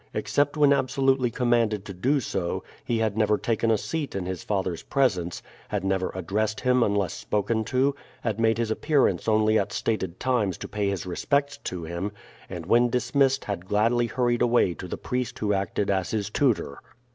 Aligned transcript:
Except 0.15 0.57
when 0.57 0.73
absolutely 0.73 1.29
commanded 1.29 1.85
to 1.85 1.93
do 1.93 2.19
so, 2.19 2.63
he 2.83 2.97
had 2.97 3.15
never 3.15 3.37
taken 3.37 3.69
a 3.69 3.77
seat 3.77 4.15
in 4.15 4.25
his 4.25 4.41
father's 4.43 4.81
presence, 4.81 5.43
had 5.69 5.83
never 5.83 6.11
addressed 6.15 6.61
him 6.61 6.81
unless 6.81 7.13
spoken 7.13 7.63
to, 7.65 7.93
had 8.21 8.39
made 8.39 8.57
his 8.57 8.71
appearance 8.71 9.27
only 9.27 9.59
at 9.59 9.71
stated 9.71 10.19
times 10.19 10.57
to 10.57 10.67
pay 10.67 10.89
his 10.89 11.05
respects 11.05 11.57
to 11.57 11.83
him, 11.83 12.11
and 12.49 12.65
when 12.65 12.89
dismissed 12.89 13.45
had 13.45 13.67
gladly 13.67 14.07
hurried 14.07 14.41
away 14.41 14.73
to 14.73 14.87
the 14.87 14.97
priest 14.97 15.37
who 15.37 15.53
acted 15.53 15.91
as 15.91 16.09
his 16.09 16.31
tutor. 16.31 16.79